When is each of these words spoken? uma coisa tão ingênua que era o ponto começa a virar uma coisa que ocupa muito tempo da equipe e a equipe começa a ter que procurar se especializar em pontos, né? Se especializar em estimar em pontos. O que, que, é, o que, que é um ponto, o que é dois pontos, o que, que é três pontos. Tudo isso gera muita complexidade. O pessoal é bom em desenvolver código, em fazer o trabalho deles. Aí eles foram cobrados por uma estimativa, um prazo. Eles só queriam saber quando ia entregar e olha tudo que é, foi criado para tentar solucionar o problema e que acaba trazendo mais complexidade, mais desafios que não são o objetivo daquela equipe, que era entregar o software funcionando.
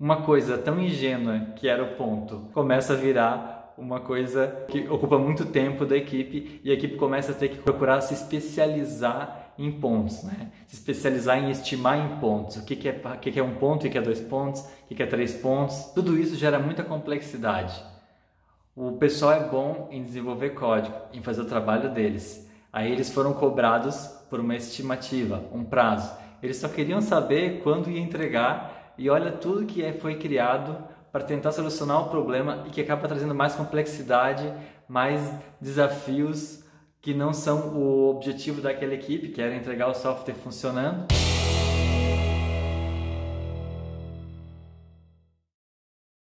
uma 0.00 0.22
coisa 0.22 0.56
tão 0.56 0.80
ingênua 0.80 1.48
que 1.56 1.68
era 1.68 1.84
o 1.84 1.94
ponto 1.94 2.48
começa 2.54 2.94
a 2.94 2.96
virar 2.96 3.74
uma 3.76 4.00
coisa 4.00 4.64
que 4.68 4.88
ocupa 4.88 5.18
muito 5.18 5.44
tempo 5.44 5.84
da 5.84 5.94
equipe 5.94 6.58
e 6.64 6.70
a 6.70 6.74
equipe 6.74 6.96
começa 6.96 7.32
a 7.32 7.34
ter 7.34 7.48
que 7.48 7.58
procurar 7.58 8.00
se 8.00 8.14
especializar 8.14 9.52
em 9.58 9.70
pontos, 9.70 10.22
né? 10.22 10.52
Se 10.66 10.76
especializar 10.76 11.38
em 11.38 11.50
estimar 11.50 11.98
em 11.98 12.18
pontos. 12.18 12.56
O 12.56 12.64
que, 12.64 12.76
que, 12.76 12.88
é, 12.88 12.92
o 12.92 13.18
que, 13.18 13.30
que 13.30 13.38
é 13.38 13.42
um 13.42 13.56
ponto, 13.56 13.86
o 13.86 13.90
que 13.90 13.98
é 13.98 14.00
dois 14.00 14.20
pontos, 14.20 14.62
o 14.62 14.88
que, 14.88 14.94
que 14.94 15.02
é 15.02 15.06
três 15.06 15.34
pontos. 15.34 15.92
Tudo 15.94 16.16
isso 16.18 16.34
gera 16.34 16.58
muita 16.58 16.82
complexidade. 16.82 17.82
O 18.74 18.92
pessoal 18.92 19.32
é 19.32 19.48
bom 19.48 19.88
em 19.90 20.02
desenvolver 20.02 20.50
código, 20.50 20.96
em 21.12 21.22
fazer 21.22 21.42
o 21.42 21.46
trabalho 21.46 21.90
deles. 21.90 22.48
Aí 22.72 22.90
eles 22.90 23.12
foram 23.12 23.34
cobrados 23.34 24.06
por 24.30 24.40
uma 24.40 24.56
estimativa, 24.56 25.44
um 25.52 25.64
prazo. 25.64 26.10
Eles 26.42 26.56
só 26.56 26.68
queriam 26.68 27.02
saber 27.02 27.60
quando 27.62 27.90
ia 27.90 28.00
entregar 28.00 28.79
e 29.00 29.08
olha 29.08 29.32
tudo 29.32 29.64
que 29.64 29.82
é, 29.82 29.94
foi 29.94 30.16
criado 30.16 30.76
para 31.10 31.24
tentar 31.24 31.52
solucionar 31.52 32.02
o 32.02 32.10
problema 32.10 32.64
e 32.66 32.70
que 32.70 32.82
acaba 32.82 33.08
trazendo 33.08 33.34
mais 33.34 33.54
complexidade, 33.54 34.52
mais 34.86 35.32
desafios 35.58 36.62
que 37.00 37.14
não 37.14 37.32
são 37.32 37.74
o 37.78 38.10
objetivo 38.10 38.60
daquela 38.60 38.92
equipe, 38.92 39.28
que 39.28 39.40
era 39.40 39.56
entregar 39.56 39.88
o 39.88 39.94
software 39.94 40.34
funcionando. 40.34 41.06